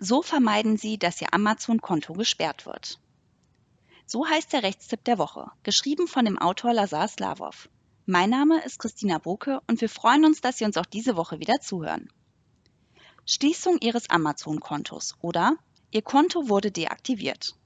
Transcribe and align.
So 0.00 0.22
vermeiden 0.22 0.76
Sie, 0.76 0.96
dass 0.96 1.20
Ihr 1.20 1.34
Amazon-Konto 1.34 2.12
gesperrt 2.12 2.66
wird. 2.66 3.00
So 4.06 4.28
heißt 4.28 4.52
der 4.52 4.62
Rechtstipp 4.62 5.02
der 5.02 5.18
Woche, 5.18 5.50
geschrieben 5.64 6.06
von 6.06 6.24
dem 6.24 6.38
Autor 6.38 6.72
Lazar 6.72 7.08
Slavov. 7.08 7.68
Mein 8.06 8.30
Name 8.30 8.62
ist 8.62 8.78
Christina 8.78 9.18
Boke 9.18 9.60
und 9.66 9.80
wir 9.80 9.88
freuen 9.88 10.24
uns, 10.24 10.40
dass 10.40 10.58
Sie 10.58 10.64
uns 10.64 10.76
auch 10.76 10.86
diese 10.86 11.16
Woche 11.16 11.40
wieder 11.40 11.60
zuhören. 11.60 12.08
Schließung 13.26 13.78
Ihres 13.80 14.08
Amazon-Kontos 14.08 15.16
oder 15.20 15.56
Ihr 15.90 16.02
Konto 16.02 16.48
wurde 16.48 16.70
deaktiviert. 16.70 17.56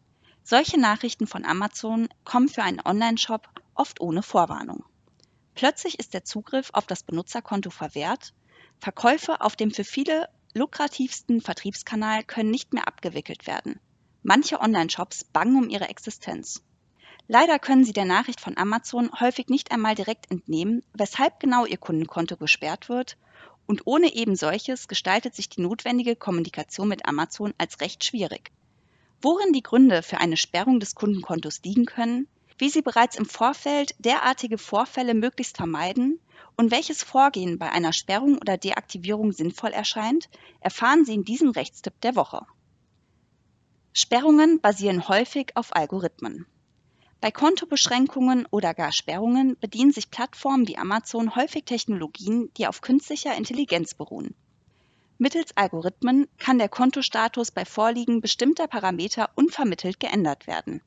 Solche 0.43 0.80
Nachrichten 0.80 1.27
von 1.27 1.45
Amazon 1.45 2.09
kommen 2.25 2.49
für 2.49 2.62
einen 2.62 2.80
Online-Shop 2.80 3.46
oft 3.75 4.01
ohne 4.01 4.23
Vorwarnung. 4.23 4.85
Plötzlich 5.55 5.99
ist 5.99 6.14
der 6.14 6.25
Zugriff 6.25 6.71
auf 6.73 6.87
das 6.87 7.03
Benutzerkonto 7.03 7.69
verwehrt, 7.69 8.33
Verkäufe 8.80 9.43
auf 9.43 9.55
dem 9.55 9.71
für 9.71 9.85
viele 9.85 10.30
lukrativsten 10.55 11.41
Vertriebskanal 11.41 12.25
können 12.25 12.50
nicht 12.50 12.73
mehr 12.73 12.87
abgewickelt 12.87 13.46
werden. 13.46 13.81
Manche 14.22 14.61
Online-Shops 14.61 15.25
bangen 15.25 15.57
um 15.57 15.68
ihre 15.68 15.89
Existenz. 15.89 16.63
Leider 17.29 17.59
können 17.59 17.85
Sie 17.85 17.93
der 17.93 18.04
Nachricht 18.04 18.40
von 18.40 18.57
Amazon 18.59 19.11
häufig 19.18 19.49
nicht 19.49 19.73
einmal 19.73 19.95
direkt 19.95 20.31
entnehmen, 20.31 20.82
weshalb 20.93 21.40
genau 21.40 21.64
Ihr 21.64 21.79
Kundenkonto 21.79 22.36
gesperrt 22.36 22.89
wird 22.89 23.17
und 23.67 23.82
ohne 23.86 24.12
eben 24.14 24.36
solches 24.36 24.89
gestaltet 24.89 25.35
sich 25.35 25.49
die 25.49 25.62
notwendige 25.62 26.17
Kommunikation 26.17 26.89
mit 26.89 27.07
Amazon 27.07 27.54
als 27.59 27.81
recht 27.81 28.04
schwierig. 28.04 28.50
Worin 29.23 29.53
die 29.53 29.62
Gründe 29.62 30.03
für 30.03 30.18
eine 30.18 30.37
Sperrung 30.37 30.81
des 30.81 30.95
Kundenkontos 30.95 31.62
liegen 31.64 31.87
können, 31.87 32.27
wie 32.59 32.69
Sie 32.69 32.83
bereits 32.83 33.17
im 33.17 33.25
Vorfeld 33.25 33.95
derartige 33.98 34.59
Vorfälle 34.59 35.14
möglichst 35.14 35.56
vermeiden 35.56 36.20
und 36.62 36.70
welches 36.70 37.02
Vorgehen 37.02 37.58
bei 37.58 37.72
einer 37.72 37.92
Sperrung 37.92 38.39
oder 38.39 38.56
Deaktivierung 38.56 39.33
sinnvoll 39.33 39.70
erscheint, 39.70 40.28
erfahren 40.61 41.05
Sie 41.05 41.12
in 41.12 41.25
diesem 41.25 41.50
Rechtstipp 41.50 42.00
der 42.03 42.14
Woche. 42.14 42.47
Sperrungen 43.92 44.61
basieren 44.61 45.08
häufig 45.08 45.56
auf 45.56 45.75
Algorithmen. 45.75 46.47
Bei 47.20 47.33
Kontobeschränkungen 47.33 48.47
oder 48.53 48.75
gar 48.75 48.92
Sperrungen 48.92 49.56
bedienen 49.59 49.91
sich 49.91 50.12
Plattformen 50.12 50.69
wie 50.69 50.78
Amazon 50.78 51.34
häufig 51.34 51.64
Technologien, 51.64 52.53
die 52.56 52.69
auf 52.69 52.81
künstlicher 52.81 53.37
Intelligenz 53.37 53.94
beruhen. 53.94 54.37
Mittels 55.19 55.56
Algorithmen 55.56 56.28
kann 56.39 56.59
der 56.59 56.69
Kontostatus 56.69 57.50
bei 57.50 57.65
Vorliegen 57.65 58.20
bestimmter 58.20 58.69
Parameter 58.69 59.31
unvermittelt 59.34 59.98
geändert 59.98 60.47
werden. 60.47 60.81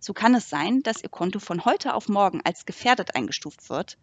So 0.00 0.12
kann 0.12 0.34
es 0.34 0.50
sein, 0.50 0.82
dass 0.82 1.02
Ihr 1.02 1.08
Konto 1.08 1.38
von 1.38 1.64
heute 1.64 1.94
auf 1.94 2.10
morgen 2.10 2.42
als 2.44 2.66
gefährdet 2.66 3.16
eingestuft 3.16 3.70
wird, 3.70 3.96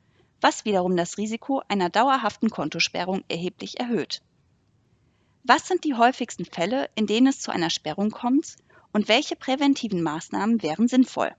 was 0.46 0.64
wiederum 0.64 0.96
das 0.96 1.18
Risiko 1.18 1.64
einer 1.70 1.90
dauerhaften 1.90 2.52
Kontosperrung 2.52 3.24
erheblich 3.30 3.80
erhöht. 3.80 4.22
Was 5.44 5.68
sind 5.68 5.84
die 5.84 5.96
häufigsten 5.96 6.46
Fälle, 6.46 6.88
in 6.94 7.08
denen 7.08 7.26
es 7.26 7.40
zu 7.40 7.50
einer 7.50 7.72
Sperrung 7.72 8.12
kommt 8.12 8.58
und 8.94 9.08
welche 9.08 9.36
präventiven 9.36 10.04
Maßnahmen 10.04 10.62
wären 10.62 10.88
sinnvoll? 10.88 11.36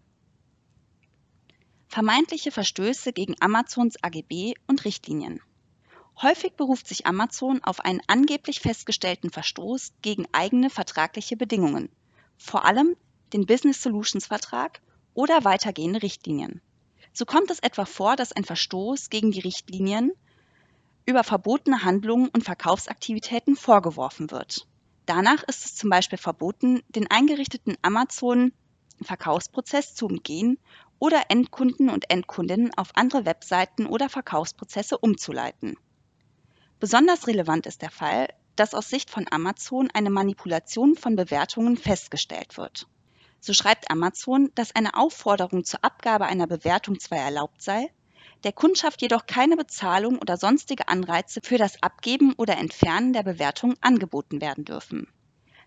Vermeintliche 1.87 2.51
Verstöße 2.51 3.13
gegen 3.13 3.37
Amazons 3.39 3.95
AGB 4.03 4.55
und 4.67 4.85
Richtlinien. 4.85 5.41
Häufig 6.21 6.55
beruft 6.55 6.89
sich 6.89 7.07
Amazon 7.07 7.63
auf 7.63 7.79
einen 7.79 8.01
angeblich 8.09 8.59
festgestellten 8.59 9.31
Verstoß 9.31 9.93
gegen 10.03 10.27
eigene 10.33 10.69
vertragliche 10.69 11.37
Bedingungen, 11.37 11.91
vor 12.39 12.65
allem 12.65 12.97
den 13.33 13.47
Business 13.47 13.81
Solutions 13.81 14.27
Vertrag 14.27 14.81
oder 15.15 15.45
weitergehende 15.45 16.03
Richtlinien. 16.03 16.61
So 17.19 17.25
kommt 17.25 17.51
es 17.51 17.61
etwa 17.61 17.87
vor, 17.87 18.15
dass 18.15 18.33
ein 18.33 18.45
Verstoß 18.45 19.09
gegen 19.09 19.31
die 19.31 19.41
Richtlinien 19.41 20.13
über 21.07 21.25
verbotene 21.25 21.83
Handlungen 21.83 22.29
und 22.29 22.45
Verkaufsaktivitäten 22.45 23.57
vorgeworfen 23.57 24.31
wird. 24.31 24.67
Danach 25.07 25.43
ist 25.45 25.65
es 25.65 25.75
zum 25.77 25.89
Beispiel 25.89 26.19
verboten, 26.19 26.83
den 26.91 27.11
eingerichteten 27.11 27.79
Amazon 27.81 28.53
Verkaufsprozess 29.01 29.95
zu 29.95 30.05
umgehen 30.05 30.59
oder 30.99 31.31
Endkunden 31.31 31.89
und 31.89 32.11
Endkundinnen 32.11 32.77
auf 32.77 32.91
andere 32.97 33.25
Webseiten 33.25 33.87
oder 33.87 34.11
Verkaufsprozesse 34.11 34.99
umzuleiten. 34.99 35.79
Besonders 36.81 37.29
relevant 37.29 37.65
ist 37.65 37.81
der 37.81 37.91
Fall, 37.91 38.29
dass 38.57 38.75
aus 38.75 38.91
Sicht 38.91 39.09
von 39.09 39.25
Amazon 39.31 39.89
eine 39.95 40.11
Manipulation 40.11 40.97
von 40.97 41.17
Bewertungen 41.17 41.79
festgestellt 41.79 42.59
wird. 42.59 42.87
So 43.47 43.53
schreibt 43.53 43.93
Amazon, 43.93 44.51
dass 44.57 44.75
eine 44.75 44.95
Aufforderung 44.95 45.65
zur 45.65 45.85
Abgabe 45.85 46.27
einer 46.27 46.49
Bewertung 46.49 46.99
zwar 46.99 47.19
erlaubt 47.19 47.63
sei, 47.63 47.93
der 48.43 48.51
Kundschaft 48.51 49.03
jedoch 49.03 49.27
keine 49.27 49.57
Bezahlung 49.57 50.19
oder 50.19 50.37
sonstige 50.37 50.89
Anreize 50.89 51.41
für 51.45 51.57
das 51.57 51.81
Abgeben 51.81 52.33
oder 52.33 52.59
Entfernen 52.59 53.13
der 53.13 53.23
Bewertung 53.23 53.77
angeboten 53.81 54.41
werden 54.41 54.65
dürfen. 54.65 55.07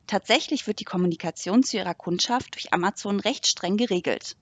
Tatsächlich 0.07 0.67
wird 0.67 0.81
die 0.81 0.84
Kommunikation 0.84 1.63
zu 1.63 1.78
ihrer 1.78 1.94
Kundschaft 1.94 2.56
durch 2.56 2.73
Amazon 2.73 3.22
recht 3.22 3.47
streng 3.47 3.78
geregelt. 3.78 4.35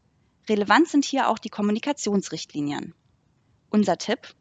Relevant 0.50 0.88
sind 0.88 1.06
hier 1.06 1.30
auch 1.30 1.38
die 1.38 1.52
Kommunikationsrichtlinien. 1.52 2.96
Unser 3.70 4.00
Tipp? 4.00 4.34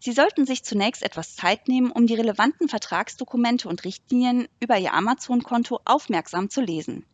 Sie 0.00 0.12
sollten 0.12 0.44
sich 0.44 0.64
zunächst 0.64 1.02
etwas 1.02 1.34
Zeit 1.34 1.66
nehmen, 1.66 1.90
um 1.90 2.06
die 2.06 2.14
relevanten 2.14 2.68
Vertragsdokumente 2.68 3.70
und 3.70 3.84
Richtlinien 3.84 4.48
über 4.60 4.76
Ihr 4.76 4.92
Amazon-Konto 4.92 5.80
aufmerksam 5.86 6.50
zu 6.50 6.60
lesen. 6.60 7.06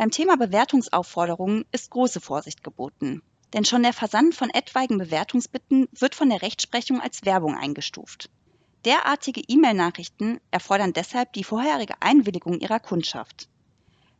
Beim 0.00 0.10
Thema 0.10 0.38
Bewertungsaufforderungen 0.38 1.66
ist 1.72 1.90
große 1.90 2.22
Vorsicht 2.22 2.64
geboten, 2.64 3.20
denn 3.52 3.66
schon 3.66 3.82
der 3.82 3.92
Versand 3.92 4.34
von 4.34 4.48
etwaigen 4.48 4.96
Bewertungsbitten 4.96 5.88
wird 5.92 6.14
von 6.14 6.30
der 6.30 6.40
Rechtsprechung 6.40 7.02
als 7.02 7.26
Werbung 7.26 7.54
eingestuft. 7.54 8.30
Derartige 8.86 9.42
E-Mail-Nachrichten 9.46 10.40
erfordern 10.50 10.94
deshalb 10.94 11.34
die 11.34 11.44
vorherige 11.44 12.00
Einwilligung 12.00 12.60
Ihrer 12.60 12.80
Kundschaft. 12.80 13.50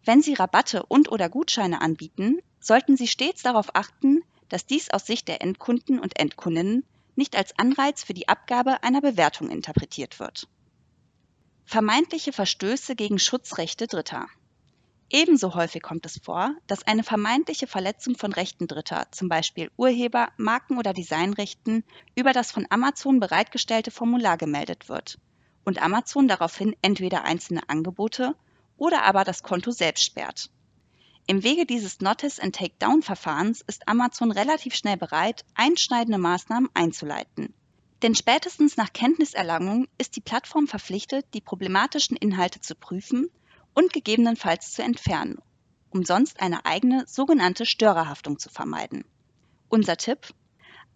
Wenn 0.04 0.20
Sie 0.20 0.34
Rabatte 0.34 0.84
und/oder 0.84 1.30
Gutscheine 1.30 1.80
anbieten, 1.80 2.40
sollten 2.60 2.98
Sie 2.98 3.06
stets 3.06 3.40
darauf 3.40 3.74
achten, 3.74 4.22
dass 4.50 4.66
dies 4.66 4.90
aus 4.90 5.06
Sicht 5.06 5.28
der 5.28 5.40
Endkunden 5.40 5.98
und 5.98 6.18
Endkundinnen 6.18 6.84
nicht 7.16 7.36
als 7.36 7.58
Anreiz 7.58 8.04
für 8.04 8.12
die 8.12 8.28
Abgabe 8.28 8.82
einer 8.82 9.00
Bewertung 9.00 9.48
interpretiert 9.48 10.20
wird. 10.20 10.46
Vermeintliche 11.64 12.34
Verstöße 12.34 12.96
gegen 12.96 13.18
Schutzrechte 13.18 13.86
Dritter. 13.86 14.26
Ebenso 15.12 15.56
häufig 15.56 15.82
kommt 15.82 16.06
es 16.06 16.20
vor, 16.22 16.54
dass 16.68 16.86
eine 16.86 17.02
vermeintliche 17.02 17.66
Verletzung 17.66 18.16
von 18.16 18.32
Rechten 18.32 18.68
Dritter, 18.68 19.08
zum 19.10 19.28
Beispiel 19.28 19.68
Urheber-, 19.76 20.30
Marken- 20.36 20.78
oder 20.78 20.92
Designrechten, 20.92 21.82
über 22.14 22.32
das 22.32 22.52
von 22.52 22.64
Amazon 22.70 23.18
bereitgestellte 23.18 23.90
Formular 23.90 24.36
gemeldet 24.36 24.88
wird 24.88 25.18
und 25.64 25.82
Amazon 25.82 26.28
daraufhin 26.28 26.76
entweder 26.80 27.24
einzelne 27.24 27.68
Angebote 27.68 28.36
oder 28.76 29.02
aber 29.02 29.24
das 29.24 29.42
Konto 29.42 29.72
selbst 29.72 30.04
sperrt. 30.04 30.48
Im 31.26 31.42
Wege 31.42 31.66
dieses 31.66 32.00
Notice 32.00 32.38
and 32.38 32.54
Takedown 32.54 33.02
Verfahrens 33.02 33.62
ist 33.62 33.88
Amazon 33.88 34.30
relativ 34.30 34.76
schnell 34.76 34.96
bereit, 34.96 35.44
einschneidende 35.54 36.18
Maßnahmen 36.18 36.70
einzuleiten. 36.72 37.52
Denn 38.02 38.14
spätestens 38.14 38.76
nach 38.76 38.92
Kenntniserlangung 38.92 39.88
ist 39.98 40.14
die 40.14 40.22
Plattform 40.22 40.68
verpflichtet, 40.68 41.26
die 41.34 41.40
problematischen 41.40 42.16
Inhalte 42.16 42.60
zu 42.60 42.76
prüfen 42.76 43.28
und 43.74 43.92
gegebenenfalls 43.92 44.72
zu 44.72 44.82
entfernen, 44.82 45.38
um 45.90 46.04
sonst 46.04 46.40
eine 46.40 46.64
eigene 46.66 47.06
sogenannte 47.06 47.66
Störerhaftung 47.66 48.38
zu 48.38 48.48
vermeiden. 48.50 49.04
Unser 49.68 49.96
Tipp? 49.96 50.34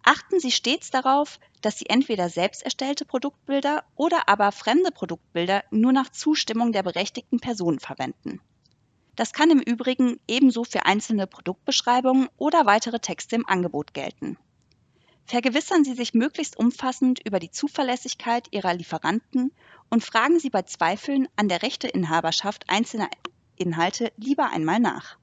Achten 0.03 0.39
Sie 0.39 0.51
stets 0.51 0.91
darauf, 0.91 1.39
dass 1.61 1.79
Sie 1.79 1.87
entweder 1.87 2.29
selbst 2.29 2.61
erstellte 2.61 3.05
Produktbilder 3.05 3.83
oder 3.95 4.29
aber 4.29 4.51
fremde 4.51 4.91
Produktbilder 4.91 5.63
nur 5.71 5.93
nach 5.93 6.09
Zustimmung 6.09 6.71
der 6.71 6.83
berechtigten 6.83 7.39
Personen 7.39 7.79
verwenden. 7.79 8.39
Das 9.15 9.33
kann 9.33 9.49
im 9.49 9.61
Übrigen 9.61 10.19
ebenso 10.27 10.63
für 10.63 10.85
einzelne 10.85 11.25
Produktbeschreibungen 11.25 12.27
oder 12.37 12.65
weitere 12.65 12.99
Texte 12.99 13.35
im 13.35 13.47
Angebot 13.47 13.93
gelten. 13.93 14.37
Vergewissern 15.27 15.83
Sie 15.83 15.95
sich 15.95 16.13
möglichst 16.13 16.57
umfassend 16.57 17.19
über 17.25 17.39
die 17.39 17.49
Zuverlässigkeit 17.49 18.47
Ihrer 18.51 18.75
Lieferanten 18.75 19.51
und 19.89 20.03
fragen 20.03 20.39
Sie 20.39 20.51
bei 20.51 20.61
Zweifeln 20.61 21.27
an 21.35 21.49
der 21.49 21.63
Rechteinhaberschaft 21.63 22.65
einzelner 22.69 23.09
Inhalte 23.55 24.13
lieber 24.17 24.51
einmal 24.51 24.79
nach. 24.79 25.17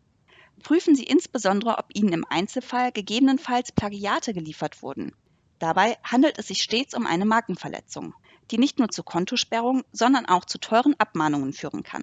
Prüfen 0.62 0.96
Sie 0.96 1.04
insbesondere, 1.04 1.78
ob 1.78 1.86
Ihnen 1.94 2.12
im 2.12 2.24
Einzelfall 2.28 2.90
gegebenenfalls 2.90 3.70
Plagiate 3.70 4.34
geliefert 4.34 4.82
wurden. 4.82 5.14
Dabei 5.60 5.96
handelt 6.02 6.38
es 6.38 6.48
sich 6.48 6.62
stets 6.62 6.94
um 6.94 7.06
eine 7.06 7.24
Markenverletzung, 7.24 8.14
die 8.50 8.58
nicht 8.58 8.80
nur 8.80 8.88
zu 8.88 9.04
Kontosperrung, 9.04 9.84
sondern 9.92 10.26
auch 10.26 10.44
zu 10.44 10.58
teuren 10.58 10.94
Abmahnungen 10.98 11.52
führen 11.52 11.84
kann. 11.84 12.02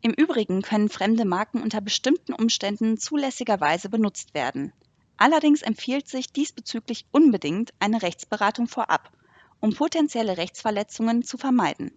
Im 0.00 0.12
Übrigen 0.12 0.62
können 0.62 0.88
fremde 0.88 1.24
Marken 1.24 1.62
unter 1.62 1.80
bestimmten 1.80 2.34
Umständen 2.34 2.98
zulässigerweise 2.98 3.88
benutzt 3.88 4.34
werden, 4.34 4.72
Allerdings 5.16 5.62
empfiehlt 5.62 6.08
sich 6.08 6.32
diesbezüglich 6.32 7.06
unbedingt 7.12 7.72
eine 7.78 8.02
Rechtsberatung 8.02 8.66
vorab, 8.66 9.12
um 9.60 9.74
potenzielle 9.74 10.36
Rechtsverletzungen 10.36 11.22
zu 11.22 11.38
vermeiden. 11.38 11.92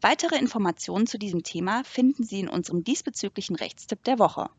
Weitere 0.00 0.36
Informationen 0.36 1.06
zu 1.06 1.18
diesem 1.18 1.42
Thema 1.42 1.82
finden 1.84 2.24
Sie 2.24 2.40
in 2.40 2.48
unserem 2.48 2.84
diesbezüglichen 2.84 3.56
Rechtstipp 3.56 4.04
der 4.04 4.18
Woche. 4.18 4.50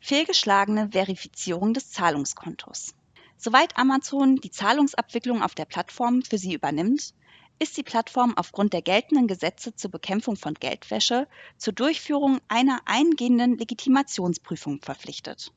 Fehlgeschlagene 0.00 0.90
Verifizierung 0.92 1.74
des 1.74 1.90
Zahlungskontos. 1.90 2.94
Soweit 3.38 3.76
Amazon 3.76 4.36
die 4.36 4.50
Zahlungsabwicklung 4.50 5.42
auf 5.42 5.54
der 5.54 5.64
Plattform 5.64 6.22
für 6.22 6.38
Sie 6.38 6.54
übernimmt, 6.54 7.14
ist 7.58 7.76
die 7.76 7.82
Plattform 7.82 8.36
aufgrund 8.36 8.72
der 8.72 8.82
geltenden 8.82 9.26
Gesetze 9.26 9.74
zur 9.74 9.90
Bekämpfung 9.90 10.36
von 10.36 10.54
Geldwäsche 10.54 11.26
zur 11.56 11.72
Durchführung 11.72 12.40
einer 12.48 12.80
eingehenden 12.84 13.58
Legitimationsprüfung 13.58 14.80
verpflichtet. 14.82 15.52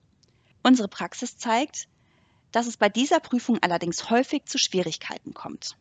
Unsere 0.63 0.87
Praxis 0.87 1.37
zeigt, 1.37 1.87
dass 2.51 2.67
es 2.67 2.77
bei 2.77 2.89
dieser 2.89 3.19
Prüfung 3.19 3.59
allerdings 3.61 4.09
häufig 4.09 4.45
zu 4.45 4.57
Schwierigkeiten 4.57 5.33
kommt. 5.33 5.77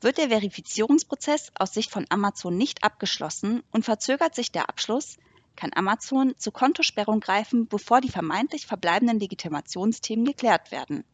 Wird 0.00 0.18
der 0.18 0.28
Verifizierungsprozess 0.30 1.52
aus 1.54 1.74
Sicht 1.74 1.90
von 1.90 2.06
Amazon 2.08 2.56
nicht 2.56 2.84
abgeschlossen 2.84 3.62
und 3.70 3.84
verzögert 3.84 4.34
sich 4.34 4.50
der 4.50 4.68
Abschluss, 4.68 5.16
kann 5.56 5.70
Amazon 5.74 6.34
zur 6.38 6.52
Kontosperrung 6.52 7.20
greifen, 7.20 7.68
bevor 7.68 8.00
die 8.00 8.08
vermeintlich 8.08 8.66
verbleibenden 8.66 9.20
Legitimationsthemen 9.20 10.24
geklärt 10.24 10.70
werden. 10.70 11.04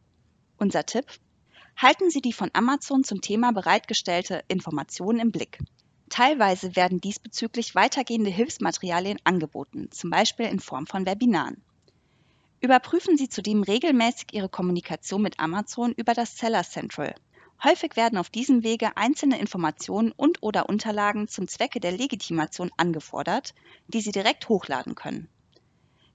Unser 0.57 0.85
Tipp? 0.85 1.05
Halten 1.75 2.09
Sie 2.09 2.21
die 2.21 2.33
von 2.33 2.49
Amazon 2.53 3.03
zum 3.03 3.21
Thema 3.21 3.51
bereitgestellte 3.51 4.43
Informationen 4.47 5.19
im 5.19 5.31
Blick. 5.31 5.59
Teilweise 6.09 6.75
werden 6.75 7.01
diesbezüglich 7.01 7.75
weitergehende 7.75 8.29
Hilfsmaterialien 8.29 9.19
angeboten, 9.25 9.91
zum 9.91 10.09
Beispiel 10.09 10.45
in 10.45 10.59
Form 10.59 10.87
von 10.87 11.05
Webinaren. 11.05 11.61
Überprüfen 12.59 13.17
Sie 13.17 13.29
zudem 13.29 13.61
regelmäßig 13.61 14.33
Ihre 14.33 14.49
Kommunikation 14.49 15.21
mit 15.21 15.39
Amazon 15.39 15.91
über 15.91 16.13
das 16.13 16.37
Seller 16.37 16.63
Central. 16.63 17.13
Häufig 17.63 17.95
werden 17.95 18.17
auf 18.17 18.29
diesem 18.29 18.63
Wege 18.63 18.97
einzelne 18.97 19.39
Informationen 19.39 20.11
und/oder 20.11 20.67
Unterlagen 20.67 21.27
zum 21.27 21.47
Zwecke 21.47 21.79
der 21.79 21.91
Legitimation 21.91 22.71
angefordert, 22.77 23.53
die 23.87 24.01
Sie 24.01 24.11
direkt 24.11 24.49
hochladen 24.49 24.95
können. 24.95 25.29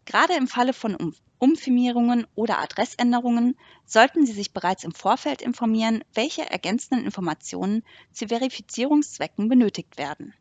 Gerade 0.05 0.35
im 0.35 0.49
Falle 0.49 0.73
von 0.73 0.97
um 0.97 1.15
Umfirmierungen 1.39 2.27
oder 2.37 2.61
Adressänderungen 2.61 3.57
sollten 3.85 4.27
Sie 4.27 4.33
sich 4.33 4.53
bereits 4.53 4.85
im 4.85 4.93
Vorfeld 4.93 5.43
informieren, 5.43 6.05
welche 6.15 6.49
ergänzenden 6.49 7.05
Informationen 7.05 7.83
zu 8.13 8.29
Verifizierungszwecken 8.29 9.49
benötigt 9.49 9.99
werden. 9.99 10.35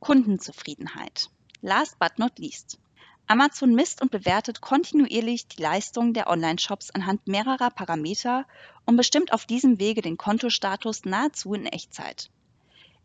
Kundenzufriedenheit. 0.00 1.30
Last 1.62 1.98
but 1.98 2.18
not 2.18 2.38
least. 2.38 2.78
Amazon 3.26 3.74
misst 3.74 4.02
und 4.02 4.10
bewertet 4.10 4.60
kontinuierlich 4.60 5.48
die 5.48 5.62
Leistungen 5.62 6.12
der 6.12 6.28
Online-Shops 6.28 6.90
anhand 6.90 7.26
mehrerer 7.26 7.70
Parameter 7.70 8.46
und 8.84 8.96
bestimmt 8.96 9.32
auf 9.32 9.46
diesem 9.46 9.78
Wege 9.78 10.02
den 10.02 10.18
Kontostatus 10.18 11.04
nahezu 11.04 11.54
in 11.54 11.66
Echtzeit. 11.66 12.30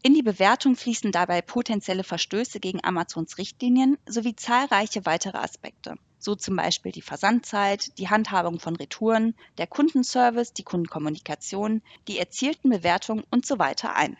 In 0.04 0.14
die 0.14 0.24
Bewertung 0.24 0.76
fließen 0.76 1.12
dabei 1.12 1.42
potenzielle 1.42 2.04
Verstöße 2.04 2.60
gegen 2.60 2.84
Amazons 2.84 3.38
Richtlinien 3.38 3.98
sowie 4.08 4.36
zahlreiche 4.36 5.06
weitere 5.06 5.38
Aspekte, 5.38 5.96
so 6.20 6.36
zum 6.36 6.56
Beispiel 6.56 6.92
die 6.92 7.02
Versandzeit, 7.02 7.98
die 7.98 8.10
Handhabung 8.10 8.60
von 8.60 8.76
Retouren, 8.76 9.36
der 9.58 9.68
Kundenservice, 9.68 10.54
die 10.54 10.64
Kundenkommunikation, 10.64 11.82
die 12.08 12.20
erzielten 12.20 12.70
Bewertungen 12.70 13.24
und 13.32 13.46
so 13.46 13.60
weiter 13.60 13.96
ein. 13.96 14.18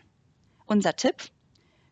Unser 0.66 0.96
Tipp? 0.96 1.32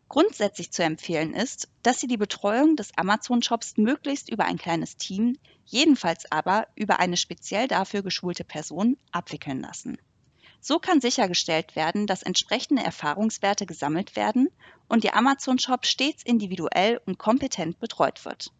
Grundsätzlich 0.08 0.70
zu 0.70 0.84
empfehlen 0.84 1.34
ist, 1.34 1.68
dass 1.82 1.98
Sie 2.00 2.06
die 2.06 2.16
Betreuung 2.16 2.76
des 2.76 2.96
Amazon-Shops 2.96 3.76
möglichst 3.76 4.30
über 4.30 4.44
ein 4.44 4.56
kleines 4.56 4.96
Team, 4.96 5.36
jedenfalls 5.64 6.30
aber 6.30 6.68
über 6.76 7.00
eine 7.00 7.16
speziell 7.16 7.66
dafür 7.66 8.02
geschulte 8.02 8.44
Person, 8.44 8.96
abwickeln 9.10 9.60
lassen. 9.60 9.98
So 10.60 10.78
kann 10.78 11.00
sichergestellt 11.00 11.76
werden, 11.76 12.06
dass 12.06 12.22
entsprechende 12.22 12.82
Erfahrungswerte 12.82 13.66
gesammelt 13.66 14.16
werden 14.16 14.48
und 14.88 15.04
Ihr 15.04 15.16
Amazon-Shop 15.16 15.86
stets 15.86 16.22
individuell 16.22 17.00
und 17.06 17.18
kompetent 17.18 17.78
betreut 17.80 18.24
wird. 18.24 18.52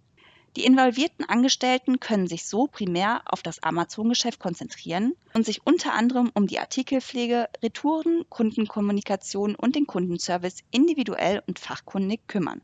Die 0.57 0.65
involvierten 0.65 1.27
Angestellten 1.27 2.01
können 2.01 2.27
sich 2.27 2.47
so 2.47 2.67
primär 2.67 3.21
auf 3.27 3.43
das 3.43 3.63
Amazon-Geschäft 3.63 4.41
konzentrieren 4.41 5.15
und 5.35 5.45
sich 5.45 5.67
unter 5.67 5.93
anderem 5.93 6.31
um 6.33 6.47
die 6.47 6.59
Artikelpflege, 6.59 7.51
Retouren, 7.63 8.25
Kundenkommunikation 8.31 9.55
und 9.55 9.77
den 9.77 9.87
Kundenservice 9.87 10.65
individuell 10.71 11.43
und 11.47 11.59
fachkundig 11.59 12.27
kümmern. 12.27 12.63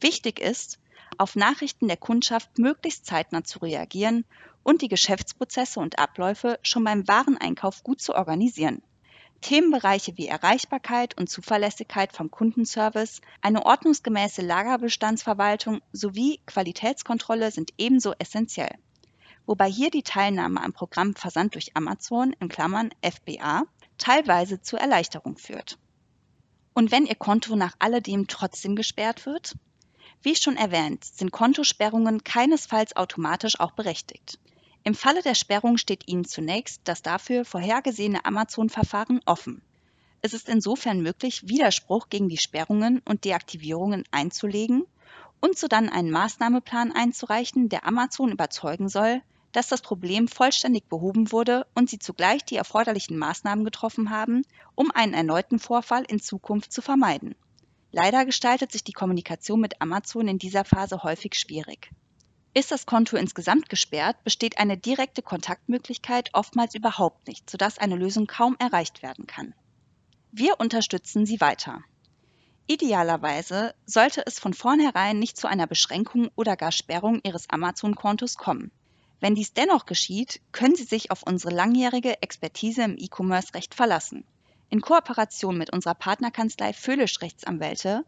Wichtig 0.00 0.40
ist, 0.40 0.80
auf 1.18 1.36
Nachrichten 1.36 1.86
der 1.86 1.96
Kundschaft 1.96 2.58
möglichst 2.58 3.06
zeitnah 3.06 3.44
zu 3.44 3.60
reagieren 3.60 4.24
und 4.64 4.82
die 4.82 4.88
Geschäftsprozesse 4.88 5.78
und 5.78 6.00
Abläufe 6.00 6.58
schon 6.62 6.82
beim 6.82 7.06
Wareneinkauf 7.06 7.84
gut 7.84 8.00
zu 8.00 8.16
organisieren. 8.16 8.82
Themenbereiche 9.40 10.16
wie 10.16 10.26
Erreichbarkeit 10.26 11.18
und 11.18 11.30
Zuverlässigkeit 11.30 12.12
vom 12.12 12.30
Kundenservice, 12.30 13.20
eine 13.40 13.64
ordnungsgemäße 13.64 14.42
Lagerbestandsverwaltung 14.42 15.80
sowie 15.92 16.40
Qualitätskontrolle 16.46 17.50
sind 17.50 17.72
ebenso 17.78 18.12
essentiell. 18.18 18.74
Wobei 19.46 19.70
hier 19.70 19.90
die 19.90 20.02
Teilnahme 20.02 20.62
am 20.62 20.72
Programm 20.72 21.14
Versand 21.14 21.54
durch 21.54 21.76
Amazon 21.76 22.34
in 22.38 22.48
Klammern 22.48 22.90
(FBA) 23.02 23.64
teilweise 23.98 24.60
zur 24.60 24.78
Erleichterung 24.78 25.38
führt. 25.38 25.78
Und 26.74 26.92
wenn 26.92 27.06
Ihr 27.06 27.16
Konto 27.16 27.56
nach 27.56 27.74
alledem 27.78 28.26
trotzdem 28.28 28.76
gesperrt 28.76 29.26
wird? 29.26 29.56
Wie 30.22 30.36
schon 30.36 30.56
erwähnt, 30.56 31.04
sind 31.04 31.32
Kontosperrungen 31.32 32.24
keinesfalls 32.24 32.94
automatisch 32.94 33.58
auch 33.58 33.72
berechtigt. 33.72 34.38
Im 34.82 34.94
Falle 34.94 35.22
der 35.22 35.34
Sperrung 35.34 35.76
steht 35.76 36.08
Ihnen 36.08 36.24
zunächst 36.24 36.80
das 36.84 37.02
dafür 37.02 37.44
vorhergesehene 37.44 38.24
Amazon-Verfahren 38.24 39.20
offen. 39.26 39.60
Es 40.22 40.32
ist 40.32 40.48
insofern 40.48 41.02
möglich, 41.02 41.42
Widerspruch 41.46 42.08
gegen 42.08 42.28
die 42.28 42.38
Sperrungen 42.38 43.02
und 43.04 43.24
Deaktivierungen 43.24 44.04
einzulegen 44.10 44.84
und 45.40 45.58
sodann 45.58 45.90
einen 45.90 46.10
Maßnahmeplan 46.10 46.92
einzureichen, 46.92 47.68
der 47.68 47.86
Amazon 47.86 48.32
überzeugen 48.32 48.88
soll, 48.88 49.20
dass 49.52 49.68
das 49.68 49.82
Problem 49.82 50.28
vollständig 50.28 50.88
behoben 50.88 51.30
wurde 51.30 51.66
und 51.74 51.90
sie 51.90 51.98
zugleich 51.98 52.44
die 52.44 52.56
erforderlichen 52.56 53.18
Maßnahmen 53.18 53.64
getroffen 53.64 54.10
haben, 54.10 54.42
um 54.74 54.90
einen 54.90 55.12
erneuten 55.12 55.58
Vorfall 55.58 56.04
in 56.08 56.20
Zukunft 56.20 56.72
zu 56.72 56.80
vermeiden. 56.80 57.34
Leider 57.92 58.24
gestaltet 58.24 58.72
sich 58.72 58.84
die 58.84 58.92
Kommunikation 58.92 59.60
mit 59.60 59.80
Amazon 59.82 60.28
in 60.28 60.38
dieser 60.38 60.64
Phase 60.64 61.02
häufig 61.02 61.34
schwierig. 61.34 61.90
Ist 62.52 62.72
das 62.72 62.84
Konto 62.84 63.16
insgesamt 63.16 63.68
gesperrt, 63.68 64.24
besteht 64.24 64.58
eine 64.58 64.76
direkte 64.76 65.22
Kontaktmöglichkeit 65.22 66.30
oftmals 66.32 66.74
überhaupt 66.74 67.28
nicht, 67.28 67.48
sodass 67.48 67.78
eine 67.78 67.94
Lösung 67.94 68.26
kaum 68.26 68.56
erreicht 68.58 69.04
werden 69.04 69.28
kann. 69.28 69.54
Wir 70.32 70.58
unterstützen 70.58 71.26
Sie 71.26 71.40
weiter. 71.40 71.84
Idealerweise 72.66 73.74
sollte 73.86 74.24
es 74.26 74.40
von 74.40 74.52
vornherein 74.52 75.20
nicht 75.20 75.36
zu 75.36 75.46
einer 75.46 75.68
Beschränkung 75.68 76.28
oder 76.34 76.56
gar 76.56 76.72
Sperrung 76.72 77.20
Ihres 77.22 77.48
Amazon-Kontos 77.50 78.36
kommen. 78.36 78.72
Wenn 79.20 79.36
dies 79.36 79.52
dennoch 79.52 79.86
geschieht, 79.86 80.40
können 80.50 80.74
Sie 80.74 80.84
sich 80.84 81.12
auf 81.12 81.22
unsere 81.22 81.54
langjährige 81.54 82.20
Expertise 82.20 82.82
im 82.82 82.96
E-Commerce-Recht 82.98 83.74
verlassen. 83.74 84.24
In 84.70 84.80
Kooperation 84.80 85.56
mit 85.56 85.72
unserer 85.72 85.94
Partnerkanzlei 85.94 86.72
Föhlisch 86.72 87.20
Rechtsanwälte 87.20 88.04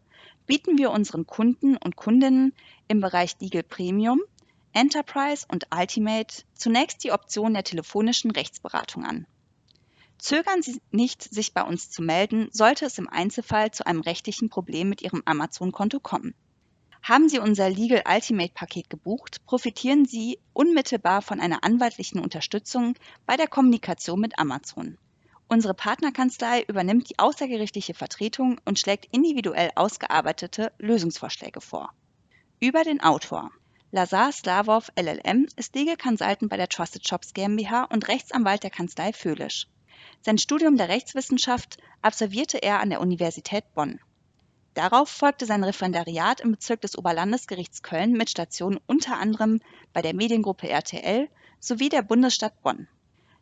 bieten 0.47 0.77
wir 0.77 0.91
unseren 0.91 1.27
Kunden 1.27 1.77
und 1.77 1.95
Kundinnen 1.95 2.53
im 2.87 2.99
Bereich 2.99 3.35
Legal 3.39 3.63
Premium 3.63 4.21
Enterprise 4.73 5.45
und 5.49 5.67
Ultimate 5.73 6.43
zunächst 6.53 7.03
die 7.03 7.11
Option 7.11 7.53
der 7.53 7.63
telefonischen 7.63 8.31
Rechtsberatung 8.31 9.05
an. 9.05 9.27
Zögern 10.17 10.61
Sie 10.61 10.81
nicht, 10.91 11.21
sich 11.23 11.53
bei 11.53 11.63
uns 11.63 11.89
zu 11.89 12.01
melden, 12.01 12.49
sollte 12.51 12.85
es 12.85 12.97
im 12.97 13.09
Einzelfall 13.09 13.71
zu 13.71 13.85
einem 13.85 14.01
rechtlichen 14.01 14.49
Problem 14.49 14.89
mit 14.89 15.01
Ihrem 15.01 15.21
Amazon-Konto 15.25 15.99
kommen. 15.99 16.33
Haben 17.01 17.27
Sie 17.27 17.39
unser 17.39 17.69
Legal 17.69 18.03
Ultimate 18.07 18.53
Paket 18.53 18.89
gebucht, 18.89 19.45
profitieren 19.45 20.05
Sie 20.05 20.39
unmittelbar 20.53 21.21
von 21.21 21.41
einer 21.41 21.63
anwaltlichen 21.63 22.19
Unterstützung 22.19 22.95
bei 23.25 23.35
der 23.35 23.47
Kommunikation 23.47 24.21
mit 24.21 24.39
Amazon. 24.39 24.97
Unsere 25.49 25.73
Partnerkanzlei 25.73 26.63
übernimmt 26.63 27.09
die 27.09 27.19
außergerichtliche 27.19 27.93
Vertretung 27.93 28.59
und 28.65 28.79
schlägt 28.79 29.13
individuell 29.13 29.71
ausgearbeitete 29.75 30.71
Lösungsvorschläge 30.79 31.59
vor. 31.59 31.93
Über 32.61 32.83
den 32.83 33.01
Autor. 33.01 33.51
Lazar 33.95 34.31
Slavov 34.31 34.91
LLM 34.99 35.45
ist 35.55 35.75
Legal 35.75 35.97
Consultant 35.97 36.49
bei 36.49 36.57
der 36.57 36.67
Trusted 36.67 37.07
Shops 37.07 37.35
GmbH 37.35 37.83
und 37.83 38.07
Rechtsanwalt 38.07 38.63
der 38.63 38.71
Kanzlei 38.71 39.13
Föhlisch. 39.13 39.67
Sein 40.21 40.39
Studium 40.39 40.77
der 40.77 40.89
Rechtswissenschaft 40.89 41.77
absolvierte 42.01 42.57
er 42.57 42.79
an 42.79 42.89
der 42.89 43.01
Universität 43.01 43.71
Bonn. 43.75 43.99
Darauf 44.73 45.09
folgte 45.09 45.45
sein 45.45 45.63
Referendariat 45.63 46.41
im 46.41 46.53
Bezirk 46.53 46.81
des 46.81 46.97
Oberlandesgerichts 46.97 47.83
Köln 47.83 48.13
mit 48.13 48.31
Stationen 48.31 48.79
unter 48.87 49.19
anderem 49.19 49.61
bei 49.93 50.01
der 50.01 50.15
Mediengruppe 50.15 50.69
RTL 50.69 51.29
sowie 51.59 51.89
der 51.89 52.01
Bundesstadt 52.01 52.63
Bonn. 52.63 52.87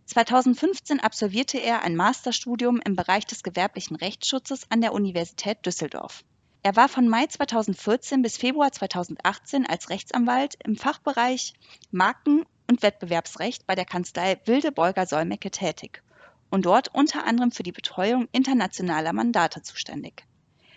2015 0.08 1.00
absolvierte 1.00 1.60
er 1.60 1.84
ein 1.84 1.96
Masterstudium 1.96 2.82
im 2.84 2.98
Bereich 2.98 3.26
des 3.26 3.44
gewerblichen 3.44 3.96
Rechtsschutzes 3.96 4.70
an 4.70 4.82
der 4.82 4.92
Universität 4.92 5.66
Düsseldorf. 5.66 6.26
Er 6.64 6.76
war 6.76 6.90
von 6.90 7.08
Mai 7.08 7.26
2014 7.26 8.22
bis 8.22 8.38
Februar 8.38 8.72
2018 8.72 9.66
als 9.66 9.90
Rechtsanwalt 9.90 10.58
im 10.64 10.76
Fachbereich 10.76 11.54
Marken- 11.90 12.46
und 12.70 12.84
Wettbewerbsrecht 12.84 13.66
bei 13.66 13.74
der 13.74 13.86
Kanzlei 13.86 14.40
Wilde 14.46 14.72
Beuger 14.72 15.08
Solmecke 15.08 15.50
tätig 15.50 16.04
und 16.52 16.68
dort 16.68 16.94
unter 16.94 17.26
anderem 17.26 17.52
für 17.52 17.64
die 17.64 17.72
Betreuung 17.72 18.28
internationaler 18.32 19.12
Mandate 19.12 19.64
zuständig. 19.64 20.24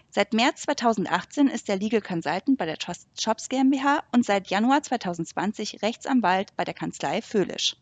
Seit 0.08 0.32
März 0.32 0.62
2018 0.62 1.48
ist 1.48 1.68
er 1.68 1.76
Legal 1.76 2.00
Consultant 2.00 2.56
bei 2.56 2.64
der 2.64 2.78
Trust 2.78 3.06
Shops 3.20 3.50
GmbH 3.50 4.04
und 4.10 4.24
seit 4.24 4.48
Januar 4.48 4.82
2020 4.82 5.82
Rechtsanwalt 5.82 6.56
bei 6.56 6.64
der 6.64 6.72
Kanzlei 6.72 7.20
Föhlisch. 7.20 7.76